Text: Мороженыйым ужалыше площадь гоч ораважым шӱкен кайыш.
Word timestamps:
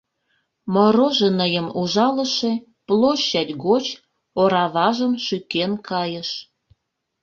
Мороженыйым 0.73 1.67
ужалыше 1.81 2.51
площадь 2.87 3.53
гоч 3.65 3.85
ораважым 4.41 5.13
шӱкен 5.25 5.71
кайыш. 5.87 6.29